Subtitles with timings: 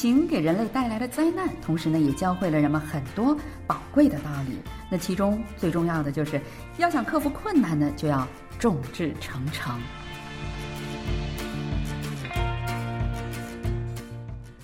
[0.00, 3.36] 情给人类带来了灾难，同时呢，也教会了人们很多
[3.66, 4.58] 宝贵的道理。
[4.90, 6.40] 那其中最重要的就是，
[6.78, 8.26] 要想克服困难呢，就要
[8.58, 9.78] 众志成城。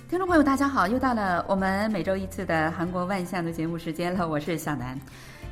[0.09, 4.99] 听众朋友，大家好，又到了我们每周一次的韩国万象的节目时间了，我是小南。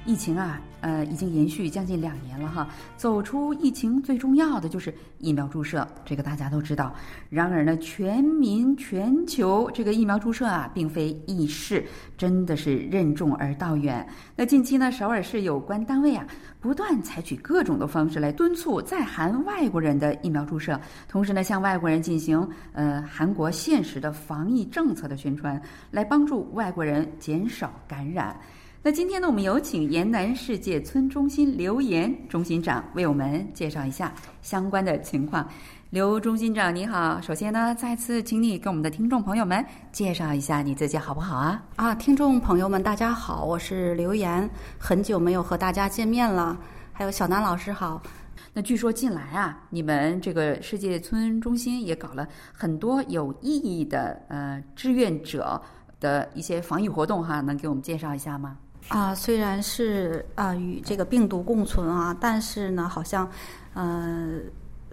[0.06, 2.68] 疫情啊，呃，已经延续将近两年了哈。
[2.96, 6.94] 走出疫情最重要的就是疫苗注射，这个大家都知道。
[7.28, 11.84] 然而呢，全民全球这个疫苗注射啊，并非易事，
[12.16, 14.08] 真的是任重而道远。
[14.36, 16.24] 那近期呢，首尔市有关单位啊，
[16.60, 20.80] 不断采取各种的方式来敦促在韩外国人的疫苗注射，
[21.10, 28.40] 同时呢，向外国人进行呃韩国现实的防疫政策的宣传，来帮助外国人减少感染。
[28.86, 35.50] 那今天呢，我们有请延南世界村中心刘岩中心长为我们介绍一下相关的情况。
[35.90, 37.20] 刘中心长，你好。
[37.20, 41.64] 首先呢，再次请你给我们的听众朋友们介绍一下你自己好不好啊？
[41.78, 46.56] 啊，听众朋友们，大家好，我是刘岩，很久没有和大家见面了。
[46.94, 48.00] 还有小南老师好。
[48.54, 55.60] 那据说近来啊，你们这个世界村中心也搞了很多有意义的呃志愿者
[56.00, 58.56] 的一些防疫活动哈，能给我们介绍一下吗？
[58.88, 63.30] 啊，虽然是啊与这个病毒共存啊，但是呢，好像，
[63.74, 64.40] 呃，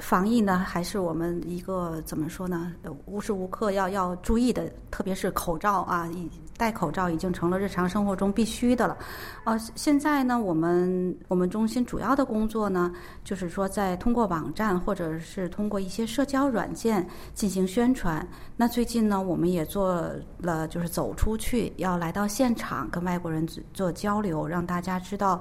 [0.03, 2.72] 防疫呢还是我们一个怎么说呢？
[3.06, 6.11] 无时无刻要要注意的，特别是口罩啊，
[6.56, 8.97] 戴口罩已经成了日常生活中必须的了，
[9.45, 12.92] 呃，现在呢，我们我们中心主要的工作呢，
[13.25, 18.27] 就是说在通过网站或者是通过一些社交软件进行宣传。
[18.56, 20.05] 那最近呢，我们也做
[20.39, 25.41] 了，就是走出去，要来到现场跟外国人做交流，让大家知道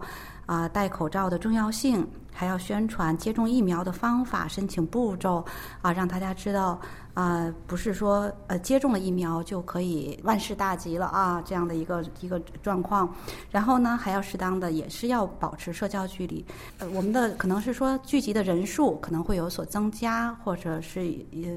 [0.51, 5.45] 啊戴口罩的重要性，还要宣传接种疫苗的方法、申请步骤
[5.81, 6.77] 啊，让大家知道。
[7.13, 13.13] 啊，不是说呃接种了疫苗就可以万事大吉了啊，这样的一个一个状况。
[13.49, 16.45] 然后呢，还要适当的也是要保持社交距离。
[16.79, 21.01] 呃，我们的可能是说聚集的人数可能会有所增加，或者是
[21.33, 21.49] 呃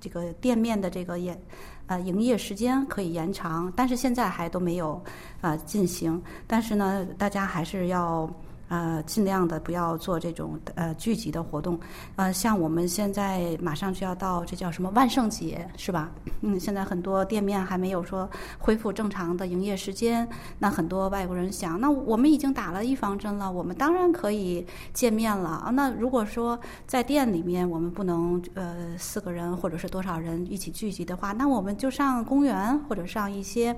[0.00, 1.40] 这个店面的这个延
[1.86, 5.00] 呃营业时间可以延长，但是现在还都没有
[5.40, 6.20] 啊进行。
[6.46, 8.28] 但是呢，大家还是要。
[8.70, 11.78] 呃，尽量的不要做这种呃聚集的活动。
[12.14, 16.08] 呃，像我们现在马上就要到这叫什么万圣节是吧？
[16.42, 20.26] 嗯， 现在很多店面还没有说恢复正常的营业时间。
[20.60, 25.70] 那很多外国人想，那我们已经打了预防针了，我们当然可以见面了啊。
[25.70, 26.56] 那如果说
[26.86, 33.76] 在店里面我们不能呃四个人或者是多少人一起聚集的话，那我们就上公园或者上一些。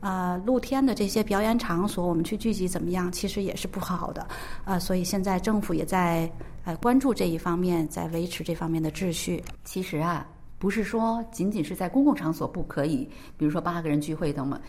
[0.00, 3.12] 呃，露天的这些表演场所，我们去聚集怎么样？
[3.12, 4.26] 其实也是不好的，
[4.64, 6.30] 啊，所以现在政府也在
[6.64, 9.42] 呃关注这一方面，在维持这方面的秩序。
[9.64, 10.26] 其实啊，
[10.58, 14.60] 不是说仅仅是在公共场所不可以，比如说八个人聚会等等。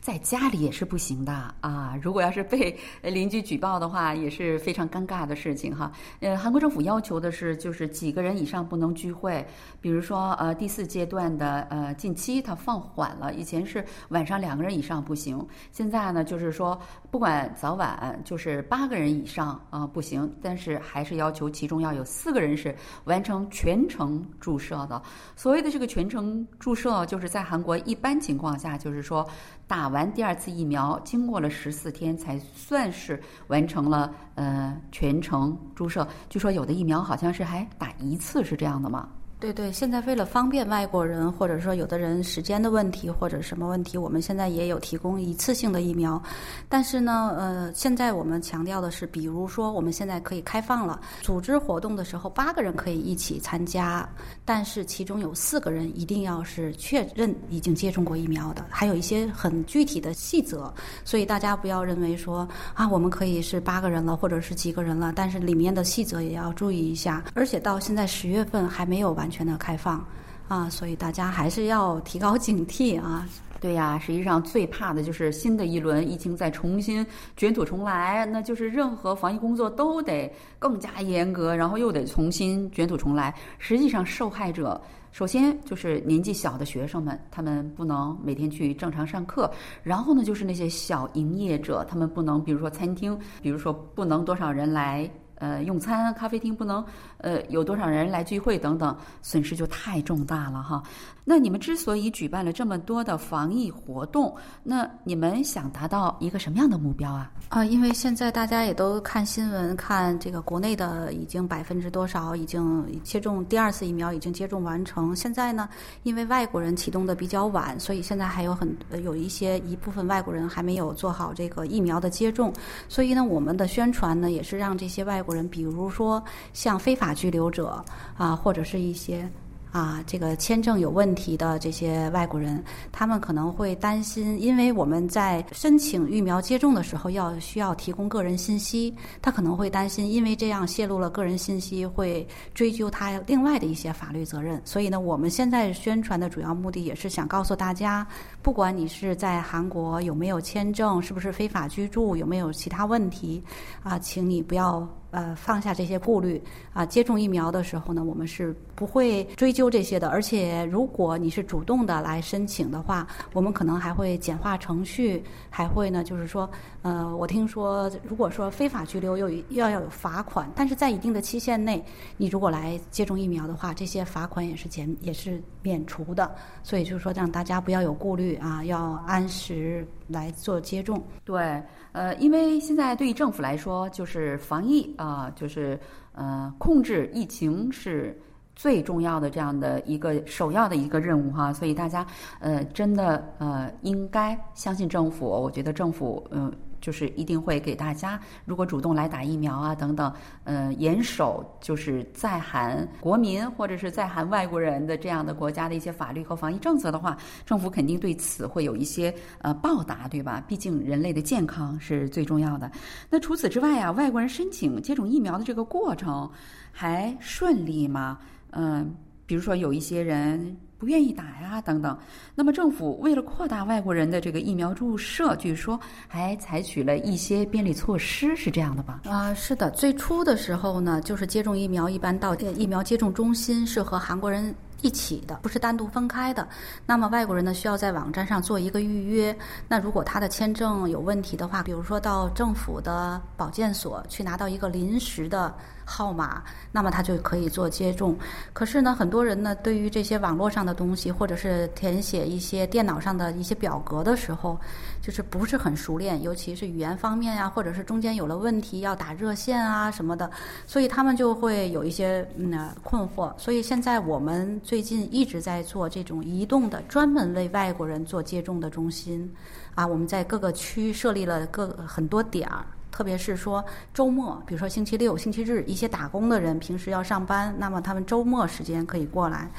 [0.00, 1.94] 在家里也是不行的啊！
[2.00, 2.74] 如果要是被
[3.04, 5.92] 邻居举报的话，也是非常尴尬的事情哈。
[6.20, 9.46] 呃，韩国政府要求的是，就是几个人以上不能聚会。
[9.78, 16.80] 比如说，呃，第四阶段的呃近期它放缓了，以前是晚上两个人以上不行，现在呢就是说
[17.10, 22.74] 不管早晚就是八个人以上啊不行，但是还是要求其中要有四个人是
[23.04, 25.00] 完成全程注射的。
[25.36, 29.28] 所谓的这个全程注射，就是在韩国一般情况下就是说。
[29.70, 36.04] 打完第二次疫苗，经过了十四天才算是完成了呃全程注射。
[36.28, 39.08] 据说有的疫苗好像是还打一次，是这样的吗？
[39.40, 46.22] 对对，现在为了方便外国人，或者说有的人时间的问题或者什么问题，我们现在也有提供一次性的疫苗。
[46.68, 54.06] 但是呢，呃，现在我们强调的是，比如说我们现在可以开放了，组织活动的时候八个人可以一起参加，
[54.44, 60.70] 但是其中有四个人一定要是确认已经接种过疫苗的，还有一些很具体的细则。
[61.02, 67.24] 所以大家不要认为说啊，我们可以是八个人了，或者是几个人了，但是里面的细则也要注意一下。
[67.32, 69.29] 而且到现在十月份还没有完。
[69.30, 70.04] 全的开放，
[70.48, 73.26] 啊，所以大家还是要提高警惕啊。
[73.60, 77.06] 对呀，实际上最怕的就是新的一轮疫情再重新
[77.36, 83.34] 卷土重来，那就是任何防疫工作都得更加严格，然后又得重新卷土重来。
[83.58, 84.80] 实际上，受害者
[85.12, 89.46] 首先就是年纪小的学生们，他们不能每天去正常上课；
[89.82, 95.10] 然后呢，就是那些小营业者，他们不能，比如说餐厅，比如说不能多少人来。
[95.40, 96.84] 呃用餐，咖啡厅不能
[97.18, 100.80] 呃有多少人来聚会等等，损失就太重大了哈。
[101.24, 107.30] 那你们之所以举办了这么多的防疫活动，那你们想达到一个什么样的目标啊？
[107.50, 115.14] 啊，因为现在大家也都看新闻，看这个国内的已经百分之多少已经接种第二次疫苗已经接种完成。
[115.14, 115.68] 现在呢，
[116.02, 122.52] 因为外国人启动的比较晚，所以现在还有很有一些一部分外国人还没有做好这个疫苗的接种。
[122.88, 126.22] 所以呢，我们的宣传呢也是让这些外国人，比如说
[126.52, 127.84] 像非法居留者
[128.16, 129.28] 啊，或者是一些。
[129.72, 132.60] 啊，这个签证有问题的这些外国人，
[132.90, 138.92] 他们可能会担心，因为我们在申请疫苗接种的时候要需要提供个人信息，
[139.22, 144.60] 他可能会担心，因为这样泄露了个人信息会追究他另外的一些法律责任。
[144.64, 148.04] 所以呢，我们现在宣传的主要目的也是想告诉大家，
[148.42, 153.40] 不管你是在韩国有没有签证，是不是非法居住，有没有其他问题，
[153.84, 154.84] 啊，请你不要。
[155.10, 156.40] 呃，放下这些顾虑
[156.72, 160.08] 啊，接种疫苗的时候呢，我们是不会追究这些的。
[160.08, 166.48] 而且，如果你是主动的来申请的话，我们可能还会简化程序，还会呢，就是说，
[166.82, 171.84] 呃，我听说，如果说非法拘留又要要有罚款，但是在一定的期限内，
[172.16, 176.30] 你如果来接种疫苗的话，这些罚款也是减也是免除的。
[176.62, 181.02] 所以就是说，让大家不要有顾虑啊，要按时来做接种。
[181.24, 181.60] 对。
[181.92, 185.78] 呃，因为现在对于政府来说，就是防疫啊，就是
[186.12, 188.20] 呃控制疫情是
[188.54, 192.06] 最重要的这样的一个首要的一个任务哈，所以大家
[192.38, 196.52] 呃真的呃应该相信政府，我觉得政府嗯。
[196.80, 200.12] 就是一定会给大家，如果主动来打疫苗啊等等，
[200.44, 210.42] 呃，严守就是在韩国民或者是在韩外国人的这样的国家的一些法律和防疫政策的话，政府肯定对此会有一些呃报答，对吧？
[210.48, 212.70] 毕竟人类的健康是最重要的。
[213.08, 216.30] 那除此之外啊，外国人申请接种疫苗的这个过程
[216.72, 218.18] 还顺利吗？
[218.52, 218.94] 嗯，
[219.26, 220.56] 比如说有一些人。
[220.80, 221.96] 不愿意打呀，等等。
[222.34, 225.78] 那么政府为了扩大外国人的这个疫苗注射，据说
[226.08, 229.02] 还采取了一些便利措施，是这样的吧？
[229.04, 229.70] 啊，是的。
[229.72, 236.48] 最初的时候呢，就是接种疫苗一般到疫苗接种中心是和韩国人一起的，不是单独分开的。
[236.86, 239.36] 那么外国人呢，需要在网站上做一个预约。
[239.68, 245.54] 那如果他的签证有问题的话，比如说到政府的保健所去拿到一个临时的。
[245.90, 246.40] 号码，
[246.70, 248.16] 那么他就可以做接种。
[248.52, 254.56] 可是呢，很多人呢，对于这些网络上的东西，或者是填写一些电脑上的一些表格的时候，
[255.02, 260.30] 就是不是很熟练，尤其是语言方面呀，或者是中间有了问题要打热线啊什么的，
[260.64, 263.32] 所以他们就会有一些嗯困惑。
[263.36, 269.28] 所以现在我们最近一直在做这种移动的，专门为外国人做接种的中心，
[269.74, 272.64] 啊，我们在各个区设立了各很多点儿。
[273.00, 273.64] 特别是说
[273.94, 279.50] 周末，比如说星期六、星期日，一些打工的人平时要上班，那么他们周末时间可以过来。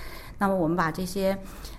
[0.42, 1.38] 那么我们把这些。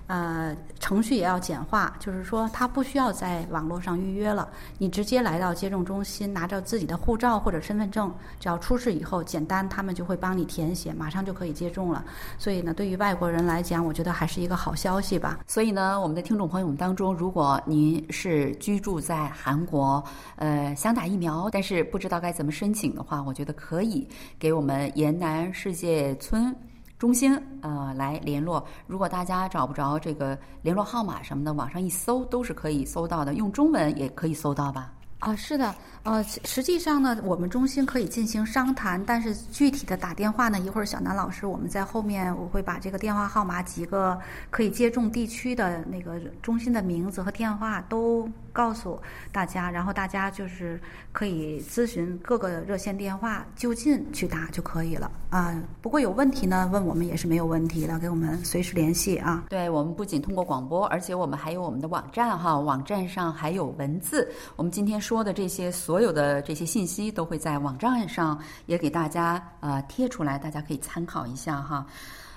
[0.08, 12.04] 呃，程序也要简化，就是说他不需要在网络上预约了，你直接来到接种中心，拿着自己的护照或者身份证，只要出示以后，简单他们就会帮你填写，马上就可以接种了。
[12.36, 15.38] 所以呢，对于外国人来讲，我觉得还是一个好消息吧。
[15.46, 20.04] 所以呢，我们的听众朋友们当中，如果您是居住在韩国，
[20.36, 24.06] 呃，想打疫苗，但是不知道该怎么申请的话，我觉得可以
[24.38, 26.54] 给我们延南世界村。
[27.02, 34.92] 中心呃来联络，如果大家找不着这个联络号码什么的，网上一搜都是可以搜到的，用中文也可以搜到吧？
[35.18, 44.18] 啊，是的，呃，实际上呢，我们中心可以进行商谈，但是具体的打电话呢，一会儿小南老师我们在后面我会把这个电话号码几个
[44.50, 48.28] 可以接种地区的那个中心的名字和电话都。
[48.54, 49.00] 告诉
[49.32, 50.78] 大家，然后大家就是
[51.10, 55.58] 可以咨询各个热线电话，就近去打就可以了啊。
[55.80, 59.42] 不过有问题呢，问我们也是没有问题的，给我们随时联系啊。
[59.48, 64.30] 对我们不仅通过广播，而且我们还有我们的网站哈，网站上还有文字。
[64.54, 71.86] 我们今天说的这些所所有的这些信息都会在网站上也给大家呃贴出来，大家可以参考一下哈。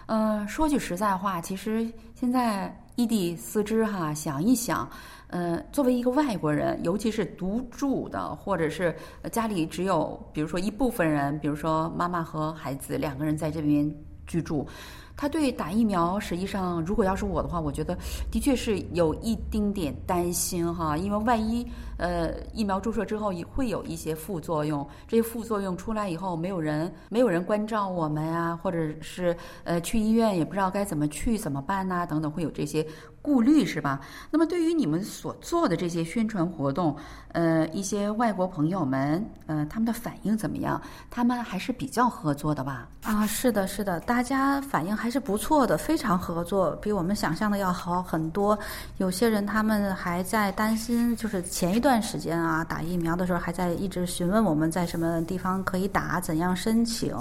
[0.08, 4.90] 嗯，说句实在话，其实现在异地四肢哈，想一想。
[5.28, 8.94] 嗯，作为一个外国人，尤其是独住的，或者是
[9.32, 13.90] 家里只有，比如说一部分人，比如说妈妈和孩子两个人在这边
[14.28, 14.68] 居住，
[15.16, 17.98] 他对打疫苗，实际上如果要是我的话，我觉得
[18.30, 21.66] 的确是有一丁点担心哈，因为万一
[21.98, 32.86] 呃，疫苗注射之后也会有一些副作用，这些副作用出来以后，没有人没有人关照我们呀，或者是呃去医院也不知道该怎么去怎么办呐，等等，会有这些。
[33.22, 34.00] 顾虑是吧？
[34.30, 36.96] 那么对于你们所做的这些宣传活动，
[37.32, 40.80] 呃，一些外国朋友们，呃，他们的反应怎么样？
[41.10, 42.88] 他们还是比较合作的吧？
[43.02, 48.56] 啊，是的，是的，大家反应还是不错的，非常合作，比我们想象的要好很多。
[48.98, 57.16] 有些人他们还在担心，就是前一段时间啊，打疫苗的时候还在一直询问我们在什么地方可以打，怎样申请。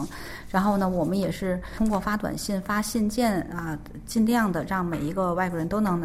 [0.49, 6.03] 然后呢，我们也是通过发短信、发信件啊，尽量的让每一个外国人都能。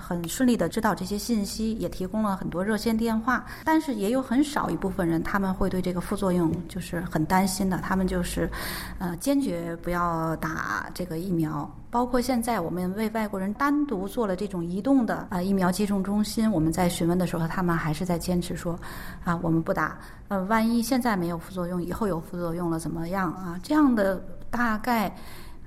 [0.00, 8.50] 很顺利的知道这些信息，也提供了很多热线电话，但是也有很少一部分人，他们会对这个副作用就是很担心的，他们就是，
[8.98, 11.70] 呃，坚决不要打这个疫苗。
[11.90, 18.78] 包括现在我们为外国人单独做了这种移动的啊疫苗接种中心，我们在询问的时候，他们还是在坚持说，
[19.24, 23.60] 啊，我们不打，呃，万一现在没有副作用，以后有副作用了怎么样啊？
[23.62, 25.14] 这样的大概。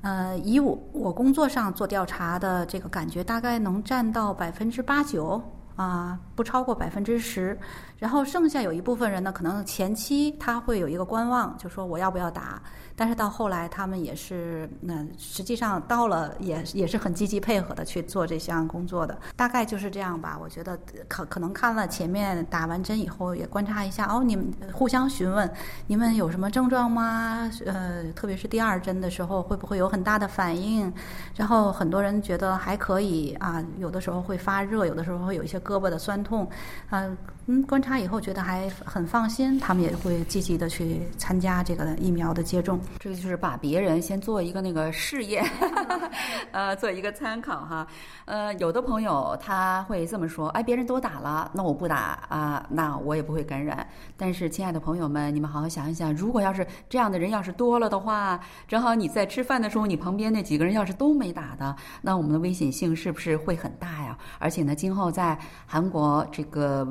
[0.05, 5.41] 呃，以我我工作上做调查的这个感觉，大概能占到百分之八九
[5.75, 7.57] 啊，不超过百分之十。
[7.97, 12.61] 然后剩下有一部分人呢，可能前期他会有一个观望，就说我要不要打。
[12.97, 20.37] 但是到后来，他们也是，那实际上到了也也是很积极配合的去做这项工作的，大概就是这样吧。
[20.41, 25.49] 我觉得可可能看了前面打完针以后，也观察一下哦，你们互相询问，
[25.87, 27.51] 你们有什么症状吗？
[27.65, 30.91] 呃，特别是第二针的时候，会不会有很大的反应？
[31.35, 36.49] 然后很多人觉得还可以啊，有的时候会发热，有的时候会有一些胳膊的酸痛，
[36.89, 37.05] 啊，
[37.47, 42.79] 嗯，观察以后觉得还很放心，他们也会积极的去参加这个疫苗的接种。
[42.99, 45.45] 这个就是把别人先做一个那个试验，
[46.51, 47.85] 呃，做一个参考哈。
[48.25, 53.87] 呃，有的朋友他会这么说：，哎，别人都打了，那我不打啊，那我也不会感染。
[54.17, 64.17] 但是，亲爱的朋友们，你们好好想一想，如果要是这样的人要是多了的话，正好你在吃饭的时候，你旁边那几个人要是都没打的，那我们的危险性是不是会很大呀？
[64.39, 65.37] 而且呢，今后在
[65.67, 66.83] 韩国这个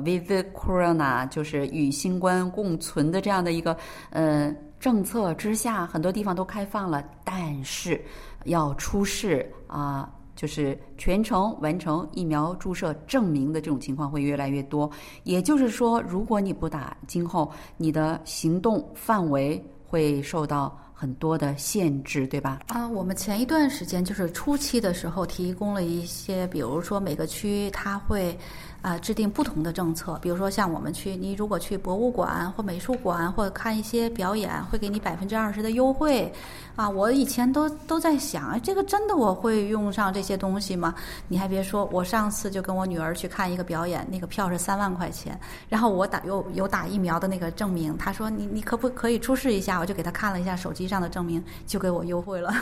[0.53, 3.75] Corona 就是与新冠共存的这样的一个
[4.09, 4.55] 呃。
[4.77, 7.99] 政策之下，很多地方都开放了，但是
[8.43, 14.91] 要出示啊，就是全程完成疫苗注射证明的这种情况会越来越多。
[15.23, 22.61] 也就是说，如果你不打，今后你的行动范围会受到很多的限制，对吧？
[22.69, 28.35] 啊，我们前一段时间就是初期的时候，提供了一些，比如说每个区它会。
[28.81, 36.31] 啊，制定不同的政策，比如说像我们去，你如果去博物馆或美术馆或者看一些表演，会给你百分之二十的优惠。
[36.75, 40.93] 啊，我以前都都在想，这个真的我会用上这些东西吗？
[41.27, 49.79] 你还别说，我上次就跟我女儿去看一个表演，那个票是三万块钱，然后我打有有打疫苗的那个证明，他说你你可不可以出示一下？
[49.79, 52.53] 我就给他看了一下手机上的证明，就给我优惠了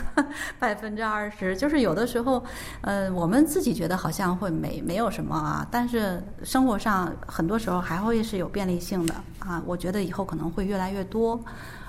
[0.60, 1.56] 百分之二十。
[1.58, 2.44] 就是有的时候，
[2.82, 6.22] 呃，我们自己觉得好像会没没有什么啊，但是。
[6.44, 11.40] 生活上很多时候还会是有便利性的啊，我觉得以后可能会越来越多，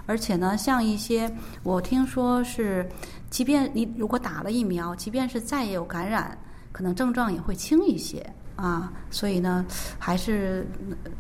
[0.06, 1.30] 而且呢，像一些
[1.62, 2.88] 我听说是，
[3.30, 6.38] 即便你如果打了疫苗，即便是再有感染，
[6.72, 8.24] 可能症状也会轻一些。
[8.56, 9.66] 啊，所以呢，
[9.99, 10.66] 还是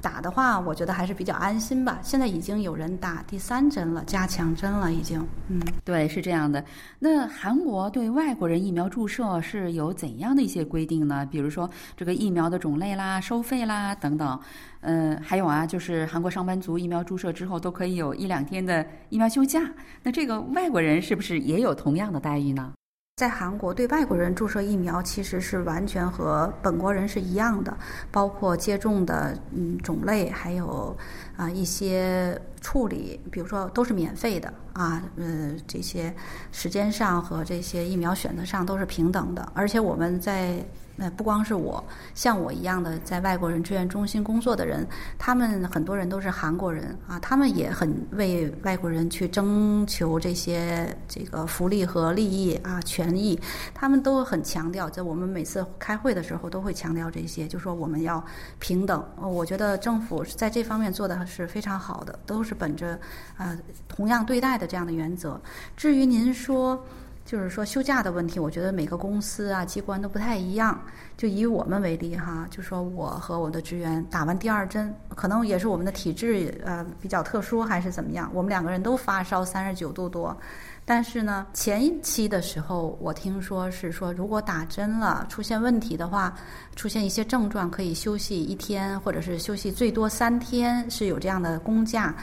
[0.00, 1.98] 打的话，我觉得还是比较安心吧。
[2.00, 5.26] 现在已经有人打第三针了，加强针了，已经。
[5.48, 6.64] 嗯，对，是这样的。
[7.00, 11.26] 那韩国对外国人疫苗注射是有怎样的一些规定呢？
[11.26, 14.38] 比如说这个疫苗的种类啦、收费啦等等。
[14.82, 19.60] 嗯，还有啊，就是韩国上班族疫苗注射之后都可以有一两天的疫苗休假。
[20.02, 22.72] 那这个外国人是不是也有同样的待遇呢？
[23.16, 27.72] 在韩国，对外国人注射疫苗其实是完全和本国人是一样的，
[28.10, 30.96] 包括接种的嗯种类，还有
[31.36, 36.12] 啊一些处理，比如说都是免费的啊，呃这些
[36.50, 40.64] 时间上和这些疫苗选择上都是平等的，而且我们在。
[40.96, 41.82] 那不光是我，
[42.14, 44.86] 像我一样的在外国人志愿中心工作的人，
[45.18, 53.38] 他们很多人都是韩国人啊，他们也很为外国人去征求这些这个福利和利益啊权益，
[53.74, 58.24] 他们都很强调，在我们每次开会的时候都会强调这些，就说我们要
[58.60, 59.04] 平等。
[59.20, 62.98] 我觉得政府在这方面做的是非常好的，都是本着
[63.36, 63.56] 啊
[63.88, 65.40] 同样对待的这样的原则。
[65.76, 66.84] 至于您说。
[67.24, 70.78] 就是说休假的问题，我觉得每个公司啊机关都不太一样。
[71.16, 80.36] 就以我们为例哈，就说我和我的职员打完第二针，可能也是我们的体质呃比较特殊还是怎么样，我们两个人都发烧三十九度多。
[80.84, 86.34] 但是呢，前期的时候，我听说是说，如果打针了出现问题的话，
[86.76, 92.14] 出现一些症状可以休息一天，或者是休息最多三天，是有这样的公假。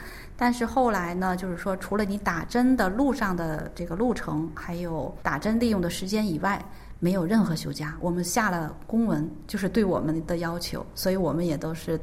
[0.41, 6.59] 但是后来呢，就是说，除了你打针的路上的这个路程，还有打针利用的时间以外，
[6.97, 7.95] 没有任何休假。
[7.99, 11.99] 我们下了公文，就是对我们的要求，所以我们也都是。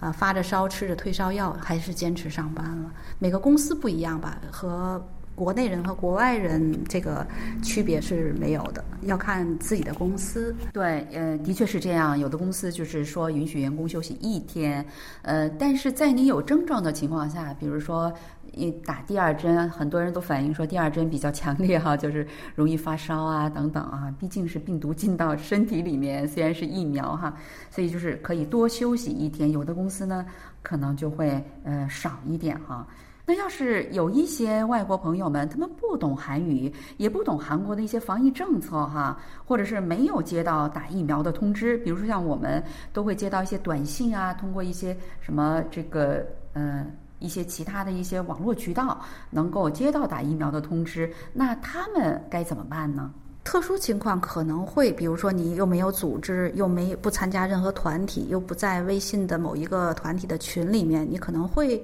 [0.00, 2.92] 啊，发着烧吃着退烧药，还是坚持上班了。
[3.18, 5.04] 每个公司不一样吧，和
[5.38, 7.24] 国内人和国外人这个
[7.62, 10.54] 区别是没有的，要看自己的公司。
[10.72, 12.18] 对，呃，的确是这样。
[12.18, 14.84] 有的公司就是说允许员工休息一天，
[15.22, 18.12] 呃，但是在你有症状的情况下，比如说。
[18.54, 22.26] 一打第二针，很多人都反映说第二针比较强烈哈，就是
[22.56, 24.12] 容易发烧啊等等啊。
[24.18, 27.32] 毕竟是病毒进到身体里面，虽然是疫苗哈，
[27.70, 29.52] 所以就是可以多休息一天。
[29.52, 30.26] 有的公司呢，
[30.62, 32.84] 可能就会呃少一点哈。
[33.28, 46.90] 那要是有一些外国朋友们，他们不懂韩语，也不懂韩国的一些防疫政策哈，或者是没有接到打疫苗的通知，比如说像我们都会接到一些短信啊，通过一些什么这个嗯。
[47.20, 48.96] 一些其他的一些网络渠道
[49.28, 53.12] 能够接到打疫苗的通知，那他们该怎么办呢？
[53.48, 61.82] 特殊情况可能会，比如说你又没有组织，又没不参加任何团体，又不在微信的某一个团体的群里面，你可能会，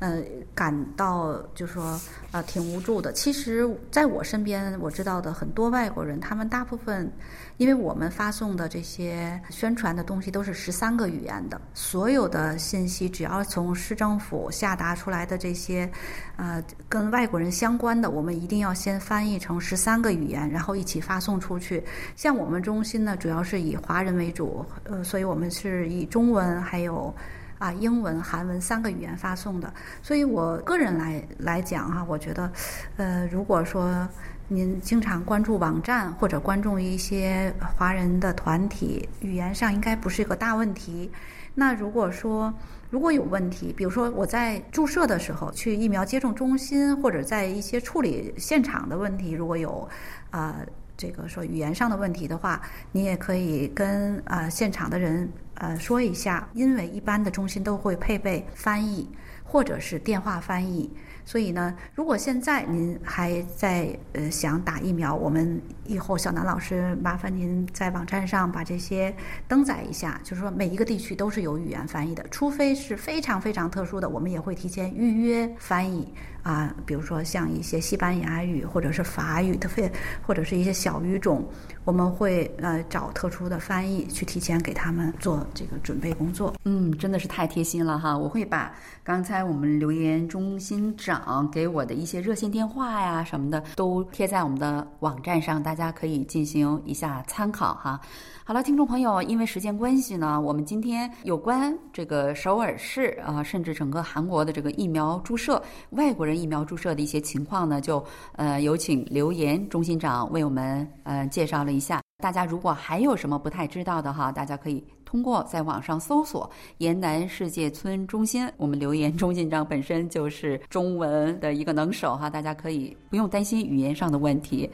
[0.00, 0.20] 呃，
[0.56, 2.00] 感到就是说
[2.32, 3.12] 啊挺无助的。
[3.12, 7.08] 其实，在我身边我知道的很多外国人，他们大部分。
[7.56, 15.88] 因为我们发送的这些宣传的东西都是十三个语言的，所有的信息只要从市政府下达出来的这些，
[16.36, 21.82] 呃，跟外国人相关的，我们一定要先翻译成十三个语言，然后一起发送出去。
[22.16, 27.14] 像我们中心呢，主要是以华人为主，呃，所以我们是以中文还有
[27.58, 29.72] 啊英文、韩文三个语言发送的。
[30.02, 32.50] 所以我个人来来讲哈，我觉得，
[32.96, 34.08] 呃，如果说。
[34.48, 41.10] 您经常关注网站或者关注一些华人的团体，语言上应该不是一个大问题。
[41.54, 42.52] 那如果说
[42.90, 49.88] 如果有问题，比如说我在注射的时候去疫苗接种中心，或者在一些处理现场的问题，如果有
[50.30, 50.56] 啊
[50.96, 52.60] 这个说语言上的问题的话，
[52.92, 59.08] 你也可以跟啊现场的人呃说一下，因为一般的中心都会配备翻译
[59.42, 60.90] 或者是电话翻译。
[61.26, 69.14] 所以呢，如果现在您还在呃想打疫苗，我们以后小南老师麻烦您在网站上把这些
[69.48, 76.12] 登载一下，就是说每一个地区都是有语言翻译的，除非是非常非常特殊的，我们也会提前预约翻译。
[76.42, 79.90] 啊，比如说像一些西班牙语或者是法语的非，
[80.20, 81.42] 或者是一些小语种，
[81.84, 86.54] 我们会呃找特殊的翻译去提前给他们做这个准备工作。
[86.64, 88.16] 嗯，真的是太贴心了哈！
[88.16, 98.00] 我会把刚才我们留言中心长给我的一些热线电话呀什么的都贴在我们的网站上，大家可以进行一下参考哈。
[98.46, 112.02] 好了，听众朋友，因为时间关系呢，我们今天有关这个首尔市啊，甚至整个韩国的这个疫苗注射，外国人疫苗注射的一些情况呢，就呃有请留言中心长为我们呃介绍了一下。
[112.22, 114.82] 大家如果还有什么不太知道的哈，大家可以
[115.13, 124.69] 通过在网上搜索“延南世界村中心”，我们留言中心长本身就是中文的一个能手哈，大家可以不用担心语言上的问题。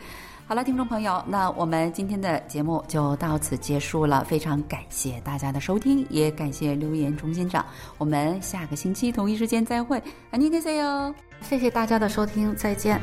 [0.48, 4.24] 好了，听众朋友，那我们今天的节目就到此结束了。
[4.26, 7.66] 非常感谢大家的收听，也感谢留言中心长。
[7.98, 10.00] 我们下个星期同一时间再会，
[10.32, 11.16] 안녕히계세 요。
[11.42, 13.02] 谢谢大家的收听，再见。